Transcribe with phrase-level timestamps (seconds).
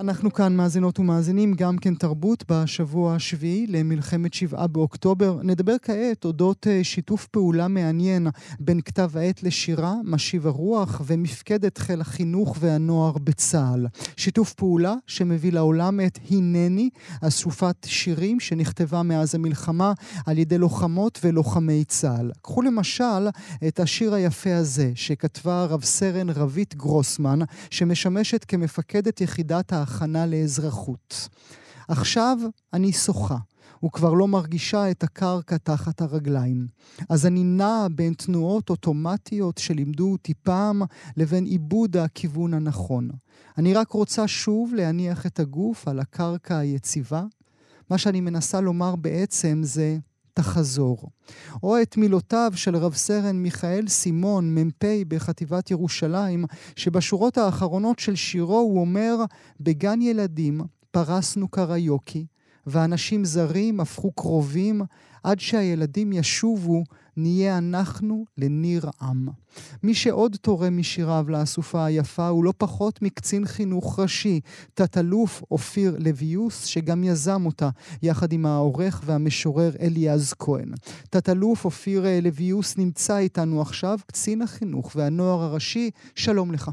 [0.00, 5.38] אנחנו כאן מאזינות ומאזינים, גם כן תרבות, בשבוע השביעי למלחמת שבעה באוקטובר.
[5.42, 8.28] נדבר כעת אודות אה, שיתוף פעולה מעניין
[8.60, 13.86] בין כתב העת לשירה, משיב הרוח ומפקדת חיל החינוך והנוער בצה"ל.
[14.16, 16.90] שיתוף פעולה שמביא לעולם את הנני,
[17.22, 19.92] אסופת שירים שנכתבה מאז המלחמה
[20.26, 22.30] על ידי לוחמות ולוחמי צה"ל.
[22.42, 23.28] קחו למשל
[23.68, 27.38] את השיר היפה הזה, שכתבה רב סרן רבית גרוסמן,
[27.70, 29.87] שמשמשת כמפקדת יחידת האחרונה.
[29.88, 31.28] הכנה לאזרחות.
[31.88, 32.38] עכשיו
[32.72, 33.36] אני שוחה.
[33.84, 36.66] וכבר לא מרגישה את הקרקע תחת הרגליים.
[37.08, 40.82] אז אני נעה בין תנועות אוטומטיות שלימדו אותי פעם
[41.16, 43.10] לבין עיבוד הכיוון הנכון.
[43.58, 47.24] אני רק רוצה שוב להניח את הגוף על הקרקע היציבה.
[47.90, 49.98] מה שאני מנסה לומר בעצם זה
[50.38, 51.10] תחזור.
[51.62, 56.44] או את מילותיו של רב סרן מיכאל סימון, מ"פ בחטיבת ירושלים,
[56.76, 59.16] שבשורות האחרונות של שירו הוא אומר,
[59.60, 62.26] בגן ילדים פרסנו קריוקי,
[62.68, 64.82] ואנשים זרים הפכו קרובים
[65.22, 66.84] עד שהילדים ישובו
[67.16, 69.28] נהיה אנחנו לניר עם.
[69.82, 74.40] מי שעוד תורם משיריו לאסופה היפה הוא לא פחות מקצין חינוך ראשי,
[74.74, 77.70] תת-אלוף אופיר לויוס, שגם יזם אותה,
[78.02, 80.72] יחד עם העורך והמשורר אליעז כהן.
[81.10, 86.70] תת-אלוף אופיר לויוס נמצא איתנו עכשיו, קצין החינוך והנוער הראשי, שלום לך.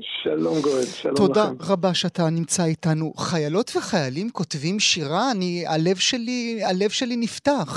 [0.00, 1.56] שלום גואל, שלום תודה לכם.
[1.56, 3.12] תודה רבה שאתה נמצא איתנו.
[3.16, 7.70] חיילות וחיילים כותבים שירה, אני, הלב שלי, הלב שלי נפתח.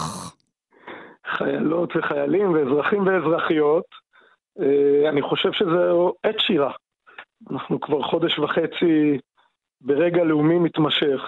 [1.37, 3.83] חיילות וחיילים ואזרחים ואזרחיות,
[4.59, 5.91] אה, אני חושב שזה
[6.23, 6.71] עת שירה.
[7.51, 9.17] אנחנו כבר חודש וחצי
[9.81, 11.21] ברגע לאומי מתמשך.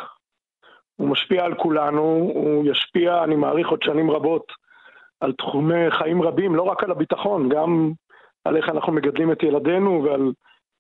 [0.96, 2.02] הוא משפיע על כולנו,
[2.34, 4.52] הוא ישפיע, אני מעריך, עוד שנים רבות
[5.20, 7.92] על תחומי חיים רבים, לא רק על הביטחון, גם
[8.46, 10.32] על איך אנחנו מגדלים את ילדינו ועל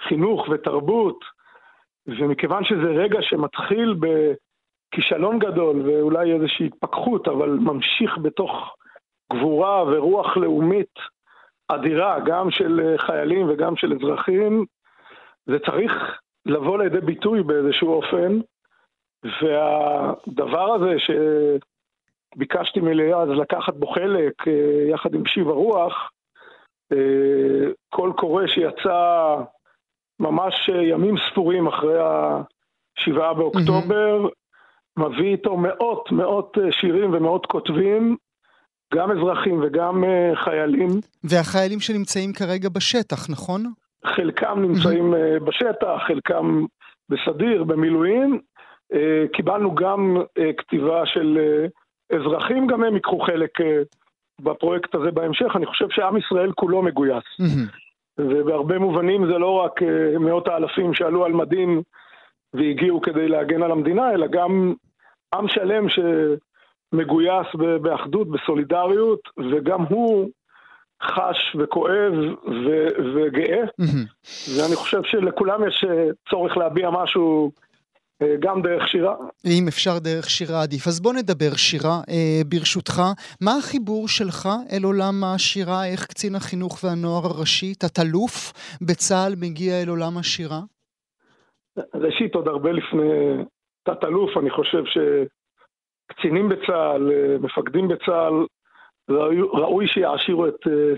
[0.01, 1.19] חינוך ותרבות.
[2.07, 8.75] ומכיוון שזה רגע שמתחיל בכישלון גדול ואולי איזושהי התפכחות, אבל ממשיך בתוך
[9.33, 10.93] גבורה ורוח לאומית
[11.67, 14.65] אדירה, גם של חיילים וגם של אזרחים,
[15.45, 18.39] זה צריך לבוא לידי ביטוי באיזשהו אופן,
[19.41, 20.95] והדבר הזה
[22.35, 26.11] שביקשתי מליאז לקחת בו חלק אה, יחד עם שיב הרוח,
[26.91, 29.35] אה, קול קורא שיצא
[30.19, 35.03] ממש ימים ספורים אחרי השבעה באוקטובר, mm-hmm.
[35.03, 38.15] מביא איתו מאות מאות שירים ומאות כותבים
[38.93, 40.89] גם אזרחים וגם uh, חיילים.
[41.23, 43.63] והחיילים שנמצאים כרגע בשטח, נכון?
[44.05, 46.65] חלקם נמצאים uh, בשטח, חלקם
[47.09, 48.39] בסדיר, במילואים.
[49.33, 50.17] קיבלנו גם
[50.57, 51.39] כתיבה של
[52.15, 53.49] אזרחים, גם הם ייקחו חלק
[54.41, 55.45] בפרויקט הזה בהמשך.
[55.55, 57.23] אני חושב שעם ישראל כולו מגויס.
[58.17, 61.81] ובהרבה מובנים זה לא רק uh, מאות האלפים שעלו על מדים
[62.53, 64.73] והגיעו כדי להגן על המדינה, אלא גם
[65.33, 65.99] עם שלם ש...
[66.95, 67.47] מגויס
[67.81, 69.19] באחדות, בסולידריות,
[69.51, 70.29] וגם הוא
[71.03, 72.13] חש וכואב
[72.65, 73.63] ו- וגאה,
[74.57, 77.64] ואני חושב שלכולם יש אה, צורך להביע משהו אה,
[78.39, 79.15] גם דרך שירה.
[79.45, 80.87] אם אפשר דרך שירה עדיף.
[80.87, 83.01] אז בוא נדבר שירה, אה, ברשותך.
[83.41, 85.85] מה החיבור שלך אל עולם השירה?
[85.85, 90.59] איך קצין החינוך והנוער הראשי, תת-אלוף בצה"ל, מגיע אל עולם השירה?
[91.95, 93.11] ראשית, עוד הרבה לפני
[93.83, 94.97] תת-אלוף, אני חושב ש...
[96.07, 98.45] קצינים בצה"ל, אה, מפקדים בצה"ל,
[99.53, 100.93] ראוי שיעשירו את אה,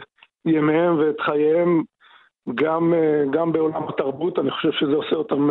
[0.45, 1.83] ימיהם ואת חייהם
[2.56, 5.50] גם, אה, גם בעולם התרבות, אני חושב שזה עושה אותם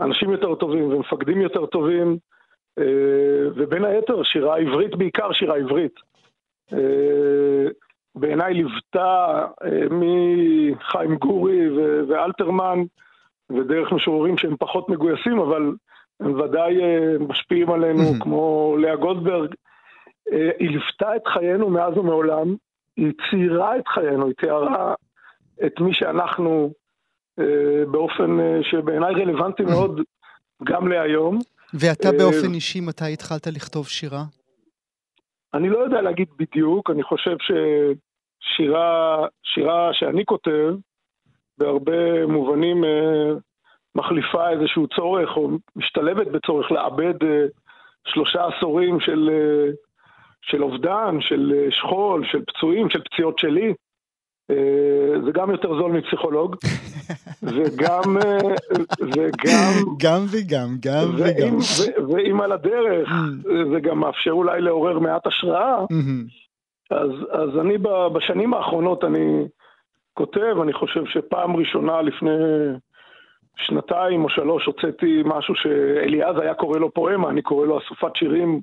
[0.00, 2.18] אנשים יותר טובים ומפקדים יותר טובים,
[3.56, 5.94] ובין היתר שירה עברית, בעיקר שירה עברית.
[8.14, 9.46] בעיניי ליוותה
[9.90, 11.68] מחיים גורי
[12.08, 12.78] ואלתרמן,
[13.50, 15.72] ודרך משוררים שהם פחות מגויסים, אבל
[16.20, 19.54] הם ודאי אה, משפיעים עלינו, כמו לאה גולדברג.
[20.32, 22.54] אה, היא ליוותה את חיינו מאז ומעולם,
[22.96, 24.94] היא ציירה את חיינו, היא תיארה
[25.66, 26.81] את מי שאנחנו אה,
[27.90, 30.00] באופן שבעיניי רלוונטי מאוד
[30.64, 31.38] גם להיום.
[31.74, 34.22] ואתה באופן אישי, מתי התחלת לכתוב שירה?
[35.54, 40.74] אני לא יודע להגיד בדיוק, אני חושב ששירה שירה שאני כותב,
[41.58, 42.84] בהרבה מובנים
[43.94, 47.46] מחליפה איזשהו צורך או משתלבת בצורך לעבד אה,
[48.06, 49.70] שלושה עשורים של, אה,
[50.42, 53.74] של אובדן, של אה, שכול, של פצועים, של פציעות שלי.
[55.24, 56.56] זה גם יותר זול מפסיכולוג,
[57.42, 58.16] וגם,
[59.00, 59.72] וגם...
[59.98, 61.56] גם וגם, גם וגם.
[62.08, 63.48] ואם על הדרך, mm.
[63.72, 66.42] זה גם מאפשר אולי לעורר מעט השראה, mm-hmm.
[66.90, 67.78] אז, אז אני
[68.14, 69.46] בשנים האחרונות, אני
[70.14, 72.30] כותב, אני חושב שפעם ראשונה לפני
[73.56, 78.60] שנתיים או שלוש הוצאתי משהו שאליעז היה קורא לו פואמה, אני קורא לו אסופת שירים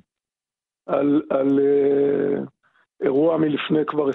[0.86, 2.40] על, על uh,
[3.02, 4.12] אירוע מלפני כבר 27-28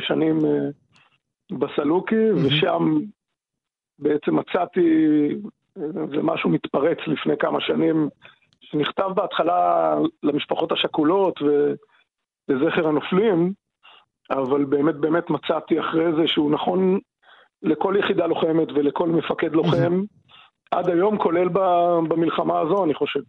[0.00, 2.46] שנים uh, בסלוקי, mm-hmm.
[2.46, 2.98] ושם
[3.98, 5.28] בעצם מצאתי,
[5.76, 8.08] זה משהו מתפרץ לפני כמה שנים,
[8.60, 13.52] שנכתב בהתחלה למשפחות השכולות ולזכר הנופלים,
[14.30, 16.98] אבל באמת באמת מצאתי אחרי זה שהוא נכון
[17.62, 20.02] לכל יחידה לוחמת ולכל מפקד לוחם,
[20.70, 21.48] עד היום, כולל
[22.08, 23.20] במלחמה הזו, אני חושב.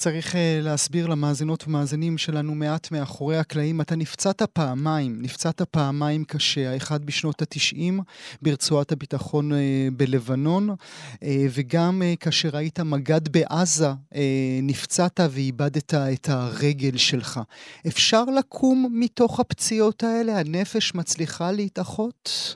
[0.00, 3.80] צריך uh, להסביר למאזינות ומאזינים שלנו מעט מאחורי הקלעים.
[3.80, 8.00] אתה נפצעת פעמיים, נפצעת פעמיים קשה, האחד בשנות התשעים
[8.42, 9.54] ברצועת הביטחון uh,
[9.92, 11.24] בלבנון, uh,
[11.56, 14.16] וגם uh, כאשר היית מג"ד בעזה, uh,
[14.62, 17.40] נפצעת ואיבדת את הרגל שלך.
[17.86, 20.40] אפשר לקום מתוך הפציעות האלה?
[20.40, 22.54] הנפש מצליחה להתאחות?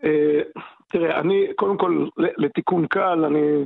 [0.00, 0.04] Uh,
[0.88, 3.64] תראה, אני, קודם כל, לתיקון קל, אני...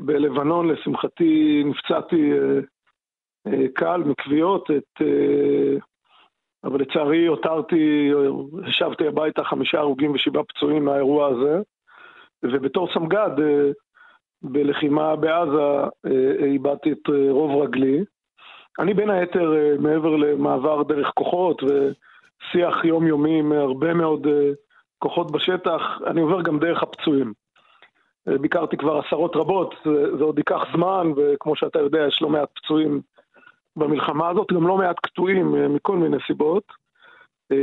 [0.00, 2.60] בלבנון, לשמחתי, נפצעתי אה,
[3.46, 5.78] אה, קל מכוויות, את, אה,
[6.64, 8.10] אבל לצערי הותרתי,
[8.64, 11.60] השבתי הביתה חמישה הרוגים ושבעה פצועים מהאירוע הזה,
[12.42, 13.30] ובתור סמג"ד
[14.42, 15.88] בלחימה בעזה
[16.42, 18.04] איבדתי את רוב רגלי.
[18.78, 24.26] אני בין היתר, מעבר למעבר דרך כוחות ושיח יומיומי עם הרבה מאוד
[24.98, 27.32] כוחות בשטח, אני עובר גם דרך הפצועים.
[28.26, 32.48] ביקרתי כבר עשרות רבות, זה, זה עוד ייקח זמן, וכמו שאתה יודע, יש לא מעט
[32.54, 33.00] פצועים
[33.76, 36.64] במלחמה הזאת, גם לא מעט קטועים אה, מכל מיני סיבות.
[37.52, 37.56] אה,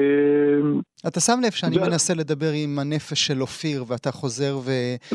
[1.08, 1.82] אתה שם לב שאני ו...
[1.82, 4.72] מנסה לדבר עם הנפש של אופיר, ואתה חוזר ו...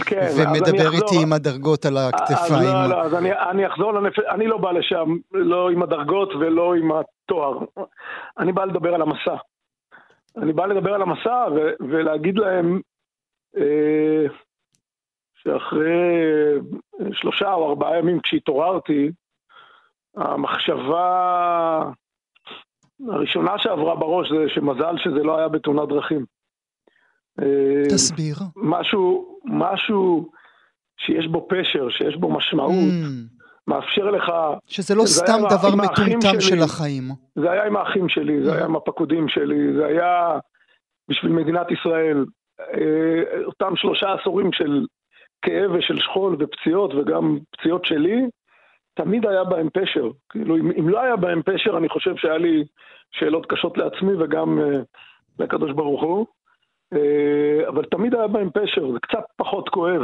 [0.06, 2.68] כן, ומדבר איתי עם הדרגות על הכתפיים.
[2.68, 6.34] אז לא, לא, אז אני, אני אחזור לנפש, אני לא בא לשם, לא עם הדרגות
[6.34, 7.58] ולא עם התואר.
[8.38, 9.36] אני בא לדבר על המסע.
[10.36, 12.80] אני בא לדבר על המסע ו- ולהגיד להם,
[13.56, 14.26] אה,
[15.44, 16.24] שאחרי
[17.12, 19.10] שלושה או ארבעה ימים כשהתעוררתי,
[20.16, 21.82] המחשבה
[23.08, 26.24] הראשונה שעברה בראש זה שמזל שזה לא היה בתאונת דרכים.
[27.88, 28.36] תסביר.
[28.56, 30.30] משהו, משהו
[30.96, 33.34] שיש בו פשר, שיש בו משמעות, mm.
[33.66, 34.32] מאפשר לך...
[34.66, 37.04] שזה לא סתם דבר מטומטם של החיים.
[37.34, 38.54] זה היה עם האחים שלי, זה mm.
[38.54, 40.38] היה עם הפקודים שלי, זה היה
[41.08, 42.24] בשביל מדינת ישראל.
[42.60, 44.86] אה, אותם שלושה עשורים של
[45.44, 48.22] כאב ושל שכול ופציעות, וגם פציעות שלי,
[48.94, 50.10] תמיד היה בהם פשר.
[50.28, 52.64] כאילו, אם, אם לא היה בהם פשר, אני חושב שהיה לי
[53.10, 54.62] שאלות קשות לעצמי וגם uh,
[55.38, 56.26] לקדוש ברוך הוא.
[56.94, 60.02] Uh, אבל תמיד היה בהם פשר, זה קצת פחות כואב,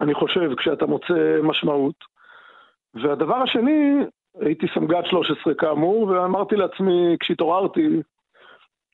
[0.00, 1.94] אני חושב, כשאתה מוצא משמעות.
[2.94, 4.04] והדבר השני,
[4.40, 7.88] הייתי סמג"ד 13 כאמור, ואמרתי לעצמי, כשהתעוררתי,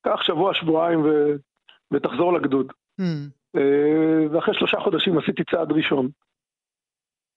[0.02, 1.32] קח שבוע, שבועיים ו...
[1.92, 2.72] ותחזור לגדוד.
[3.00, 3.37] Mm.
[3.58, 6.08] אה, ואחרי שלושה חודשים עשיתי צעד ראשון.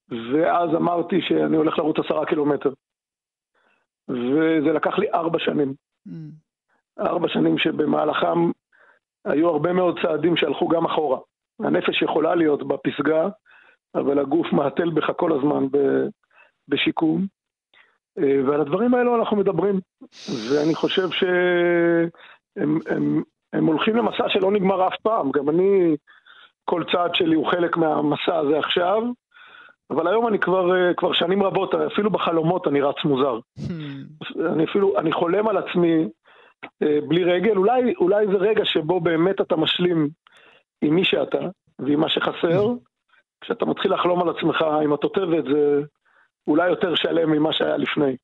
[0.10, 2.74] ואז אמרתי שאני הולך לרוץ עשרה קילומטר.
[4.10, 5.74] וזה לקח לי ארבע שנים.
[6.08, 6.12] Mm.
[7.00, 8.52] ארבע שנים שבמהלכם
[9.26, 11.20] היו הרבה מאוד צעדים שהלכו גם אחורה.
[11.60, 13.30] הנפש יכולה להיות בפסגה,
[13.96, 15.68] אבל הגוף מהתל בך כל הזמן
[16.68, 17.26] בשיקום.
[18.20, 19.80] אה, ועל הדברים האלו אנחנו מדברים.
[20.50, 25.32] ואני חושב שהם הם, הם הולכים למסע שלא נגמר אף פעם.
[25.32, 25.96] גם אני,
[26.66, 29.04] כל צעד שלי הוא חלק מהמסע הזה עכשיו,
[29.92, 33.40] אבל היום אני כבר, אה, כבר שנים רבות, אפילו בחלומות אני רץ מוזר.
[33.60, 33.64] Hmm.
[34.54, 36.08] אני אפילו, אני חולם על עצמי
[36.84, 40.10] אה, בלי רגל, אולי, אולי זה רגע שבו באמת אתה משלים
[40.82, 41.40] עם מי שאתה
[41.80, 42.68] ועם מה שחסר.
[43.42, 45.82] כשאתה מתחיל לחלום על עצמך עם התותבת, זה
[46.48, 48.16] אולי יותר שלם ממה שהיה לפני.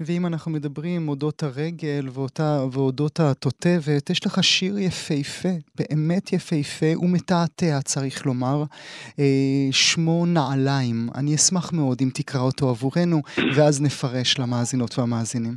[0.00, 7.80] ואם אנחנו מדברים אודות הרגל ואותה, ואודות התותבת, יש לך שיר יפהפה, באמת יפהפה ומתעתע
[7.84, 8.58] צריך לומר,
[9.18, 10.96] אה, שמו נעליים.
[11.18, 13.18] אני אשמח מאוד אם תקרא אותו עבורנו,
[13.56, 15.54] ואז נפרש למאזינות והמאזינים.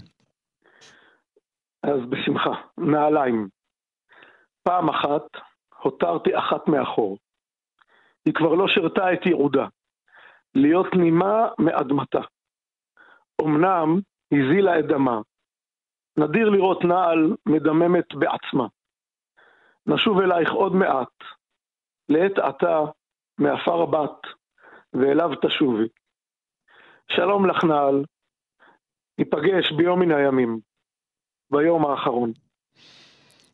[1.84, 3.48] אז בשמחה, נעליים.
[4.64, 5.26] פעם אחת
[5.84, 7.18] הותרתי אחת מאחור.
[8.26, 9.68] היא כבר לא שירתה את ייעודה,
[10.56, 12.22] להיות נימה מאדמתה.
[13.42, 14.00] אמנם
[14.32, 15.22] הזילה את דמה.
[16.18, 18.68] נדיר לראות נעל מדממת בעצמה.
[19.86, 21.16] נשוב אלייך עוד מעט,
[22.10, 22.80] לעת עתה
[23.38, 24.22] מעפר הבת,
[24.94, 25.88] ואליו תשובי.
[27.12, 28.06] שלום לך נעל,
[29.18, 30.60] ניפגש ביום מן הימים,
[31.52, 32.32] ביום האחרון.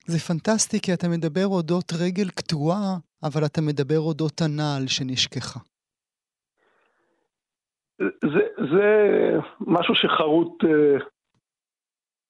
[0.06, 5.60] זה פנטסטי כי אתה מדבר אודות רגל קטועה, אבל אתה מדבר אודות הנעל שנשכחה.
[8.02, 9.10] זה, זה
[9.60, 11.04] משהו שחרוט uh,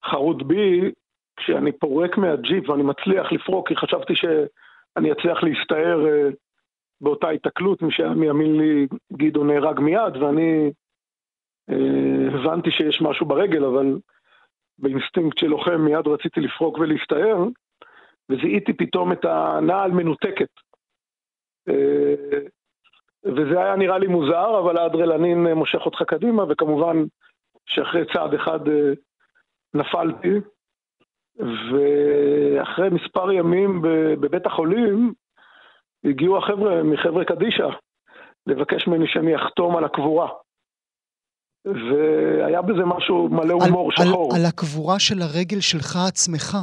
[0.04, 0.92] חרוט בי,
[1.36, 6.28] כשאני פורק מהג'יפ ואני מצליח לפרוק, כי חשבתי שאני אצליח להסתער אה,
[7.00, 10.70] באותה התקלות, מי שהיה מימין לי גדעון נהרג מיד, ואני
[11.70, 13.98] אה, הבנתי שיש משהו ברגל, אבל
[14.78, 17.44] באינסטינקט של לוחם מיד רציתי לפרוק ולהסתער,
[18.28, 20.50] וזיהיתי פתאום את הנעל מנותקת.
[23.26, 27.04] אה, וזה היה נראה לי מוזר, אבל האדרלנין מושך אותך קדימה, וכמובן
[27.66, 28.92] שאחרי צעד אחד אה,
[29.74, 30.34] נפלתי,
[31.38, 33.82] ואחרי מספר ימים
[34.20, 35.12] בבית החולים
[36.04, 37.68] הגיעו החבר'ה מחבר'ה קדישא
[38.46, 40.28] לבקש ממני שאני אחתום על הקבורה.
[41.64, 44.34] והיה בזה משהו מלא הומור על, שחור.
[44.34, 46.56] על, על הקבורה של הרגל שלך עצמך.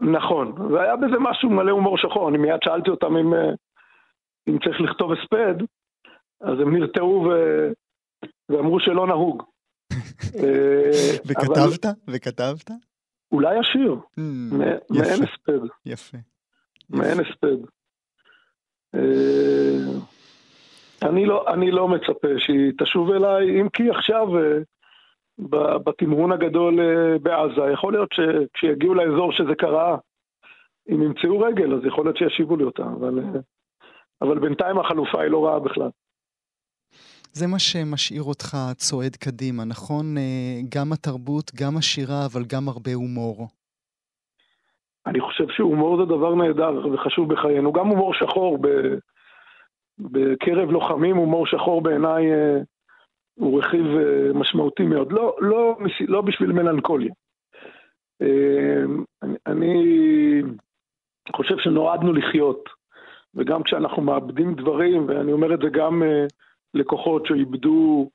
[0.00, 2.28] נכון, והיה בזה משהו מלא הומור שחור.
[2.28, 3.50] אני מיד שאלתי אותם אם, אה,
[4.48, 5.54] אם צריך לכתוב הספד,
[6.40, 7.32] אז הם נרתעו ו...
[8.48, 9.42] ואמרו שלא נהוג.
[10.36, 11.84] אה, וכתבת?
[11.84, 11.94] אבל...
[12.08, 12.70] וכתבת?
[13.32, 14.20] אולי השיר, mm,
[14.90, 15.66] מעין הספד.
[15.86, 16.18] יפה.
[16.90, 17.56] מעין הספד.
[18.94, 20.00] אה,
[21.02, 24.26] אני לא, אני לא מצפה שהיא תשוב אליי, אם כי עכשיו
[25.84, 26.78] בתמרון הגדול
[27.22, 29.96] בעזה, יכול להיות שכשיגיעו לאזור שזה קרה,
[30.88, 33.18] אם ימצאו רגל, אז יכול להיות שישיבו לי אותה, אבל,
[34.22, 35.90] אבל בינתיים החלופה היא לא רעה בכלל.
[37.36, 40.18] זה מה שמשאיר אותך צועד קדימה, נכון?
[40.18, 43.48] אה, גם התרבות, גם השירה, אבל גם הרבה הומור.
[45.06, 47.72] אני חושב שהומור זה דבר נהדר וחשוב בחיינו.
[47.72, 48.68] גם הומור שחור, ב...
[49.98, 52.58] בקרב לוחמים הומור שחור בעיניי אה,
[53.34, 55.12] הוא רכיב אה, משמעותי מאוד.
[55.12, 55.76] לא, לא,
[56.08, 57.12] לא בשביל מלנכוליה.
[59.22, 60.42] אני, אני
[61.36, 62.68] חושב שנועדנו לחיות,
[63.34, 66.02] וגם כשאנחנו מאבדים דברים, ואני אומר את זה גם
[66.74, 68.10] לקוחות שאיבדו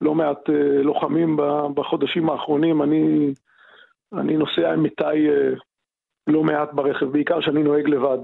[0.00, 1.36] לא מעט אה, לוחמים
[1.74, 2.82] בחודשים האחרונים.
[2.82, 3.32] אני,
[4.12, 5.50] אני נוסע עם איתי אה,
[6.26, 8.18] לא מעט ברכב, בעיקר שאני נוהג לבד.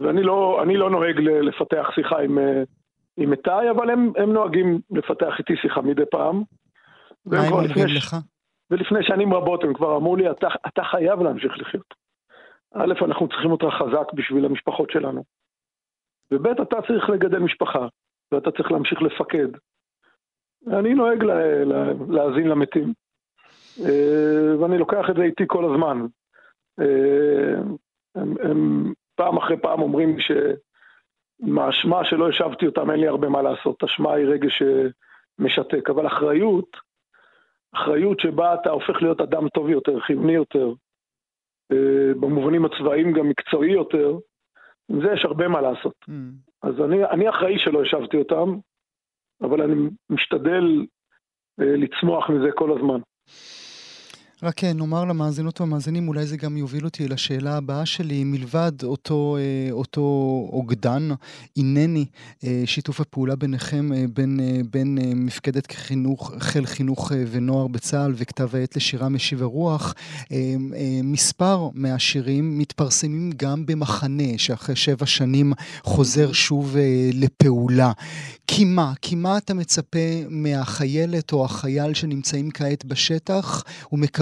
[0.00, 2.62] ואני לא, לא נוהג לפתח שיחה עם, אה,
[3.16, 6.42] עם איתי, אבל הם, הם נוהגים לפתח איתי שיחה מדי פעם.
[7.26, 8.16] מה הם אומרים לך?
[8.70, 11.94] ולפני שנים רבות הם כבר אמרו לי, אתה, אתה חייב להמשיך לחיות.
[12.74, 15.24] א', אנחנו צריכים אותך חזק בשביל המשפחות שלנו.
[16.30, 17.86] וב', אתה צריך לגדל משפחה.
[18.32, 19.48] ואתה צריך להמשיך לפקד.
[20.66, 22.92] אני נוהג לה, לה, להאזין למתים,
[23.80, 26.06] אה, ואני לוקח את זה איתי כל הזמן.
[26.80, 27.62] אה,
[28.14, 30.22] הם, הם פעם אחרי פעם אומרים לי
[31.42, 34.62] שמהאשמה שלא השבתי אותם אין לי הרבה מה לעשות, אשמה היא רגש
[35.38, 36.76] משתק, אבל אחריות,
[37.74, 40.72] אחריות שבה אתה הופך להיות אדם טוב יותר, חיוני יותר,
[41.72, 44.18] אה, במובנים הצבאיים גם מקצועי יותר,
[44.88, 45.94] עם זה יש הרבה מה לעשות.
[46.08, 46.49] Mm.
[46.62, 48.58] אז אני, אני אחראי שלא השבתי אותם,
[49.42, 50.86] אבל אני משתדל
[51.60, 53.00] אה, לצמוח מזה כל הזמן.
[54.42, 59.36] רק כן, נאמר למאזינות והמאזינים, אולי זה גם יוביל אותי לשאלה הבאה שלי, מלבד אותו,
[59.40, 60.00] אה, אותו
[60.52, 61.08] אוגדן,
[61.56, 62.06] הנני,
[62.44, 68.76] אה, שיתוף הפעולה ביניכם, אה, בין, בין מפקדת חינוך, חיל חינוך ונוער בצה"ל וכתב העת
[68.76, 69.94] לשירה משיב הרוח,
[71.04, 76.76] מספר מהשירים מתפרסמים גם במחנה, שאחרי שבע שנים חוזר שוב
[77.12, 77.92] לפעולה.
[78.46, 78.92] כי מה?
[79.02, 83.64] כי מה אתה מצפה מהחיילת או החייל שנמצאים כעת בשטח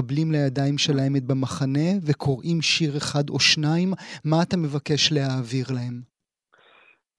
[0.08, 3.88] ומקבלים לידיים שלהם את במחנה וקוראים שיר אחד או שניים?
[4.24, 6.00] מה אתה מבקש להעביר להם?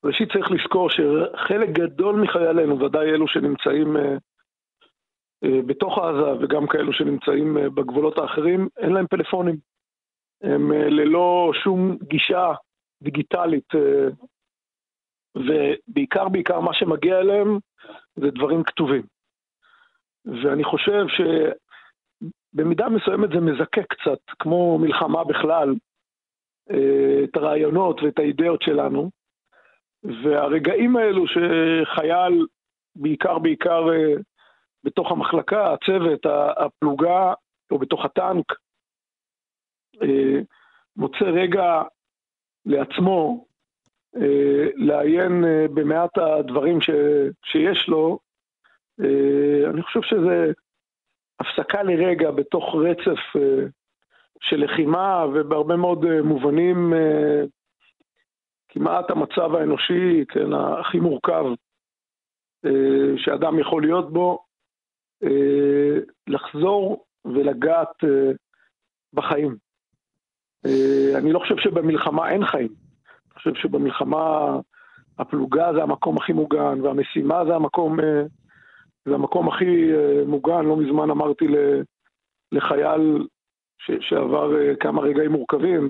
[0.03, 4.17] ראשית צריך לזכור שחלק גדול מחיילינו, ודאי אלו שנמצאים אה,
[5.43, 9.57] אה, בתוך עזה וגם כאלו שנמצאים אה, בגבולות האחרים, אין להם פלאפונים.
[10.41, 12.53] הם ללא שום גישה
[13.03, 13.69] דיגיטלית
[15.35, 17.57] ובעיקר בעיקר מה שמגיע אליהם
[18.15, 19.03] זה דברים כתובים.
[20.25, 21.05] ואני חושב
[22.53, 25.75] שבמידה מסוימת זה מזכה קצת, כמו מלחמה בכלל,
[26.71, 29.09] אה, את הרעיונות ואת האידאות שלנו.
[30.23, 32.45] והרגעים האלו שחייל,
[32.95, 34.13] בעיקר בעיקר אה,
[34.83, 36.25] בתוך המחלקה, הצוות,
[36.57, 37.33] הפלוגה,
[37.71, 38.45] או בתוך הטנק,
[40.01, 40.39] אה,
[40.95, 41.81] מוצא רגע
[42.65, 43.45] לעצמו
[44.75, 46.89] לעיין במעט הדברים ש,
[47.45, 48.19] שיש לו,
[49.69, 50.51] אני חושב שזה
[51.39, 53.39] הפסקה לרגע בתוך רצף
[54.41, 56.93] של לחימה, ובהרבה מאוד מובנים
[58.69, 61.45] כמעט המצב האנושי, כן, הכי מורכב
[63.17, 64.45] שאדם יכול להיות בו,
[66.27, 68.03] לחזור ולגעת
[69.13, 69.55] בחיים.
[71.15, 72.89] אני לא חושב שבמלחמה אין חיים.
[73.39, 74.59] חושב שבמלחמה
[75.19, 78.23] הפלוגה זה המקום הכי מוגן, והמשימה זה המקום, אה,
[79.09, 80.65] זה המקום הכי אה, מוגן.
[80.65, 81.45] לא מזמן אמרתי
[82.51, 83.27] לחייל
[83.99, 85.89] שעבר uh, כמה רגעים מורכבים,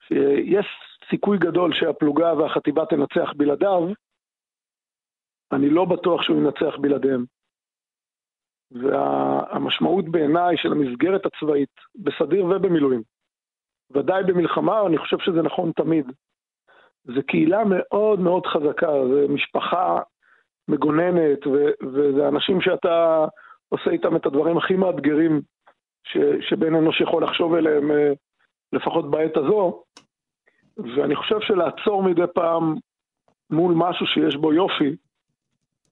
[0.00, 0.66] שיש
[1.10, 3.88] סיכוי גדול שהפלוגה והחטיבה תנצח בלעדיו,
[5.52, 7.24] אני לא בטוח שהוא ינצח בלעדיהם.
[8.70, 13.02] והמשמעות וה- בעיניי של המסגרת הצבאית, בסדיר ובמילואים,
[13.90, 16.06] ודאי במלחמה, אני חושב שזה נכון תמיד.
[17.04, 20.00] זה קהילה מאוד מאוד חזקה, זה משפחה
[20.68, 23.26] מגוננת, ו- וזה אנשים שאתה
[23.68, 25.40] עושה איתם את הדברים הכי מאתגרים
[26.04, 28.12] ש- שבן אנוש יכול לחשוב אליהם, אה,
[28.72, 29.82] לפחות בעת הזו.
[30.76, 32.74] ואני חושב שלעצור מדי פעם
[33.50, 34.96] מול משהו שיש בו יופי,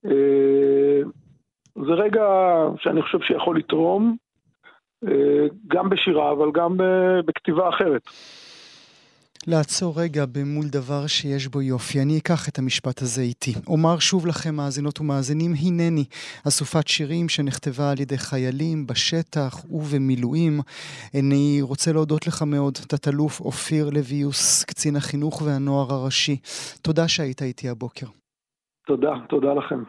[0.07, 1.01] אה,
[1.75, 2.25] זה רגע
[2.79, 4.17] שאני חושב שיכול לתרום,
[5.09, 6.77] אה, גם בשירה, אבל גם
[7.27, 8.03] בכתיבה אחרת.
[9.47, 12.03] לעצור רגע במול דבר שיש בו יופי.
[12.03, 13.53] אני אקח את המשפט הזה איתי.
[13.67, 16.05] אומר שוב לכם, מאזינות ומאזינים, הנני,
[16.49, 20.61] אסופת שירים שנכתבה על ידי חיילים בשטח ובמילואים.
[21.21, 26.37] אני רוצה להודות לך מאוד, תת-אלוף אופיר לויוס, קצין החינוך והנוער הראשי.
[26.83, 28.07] תודה שהיית איתי הבוקר.
[28.87, 29.83] תודה, תודה לכם.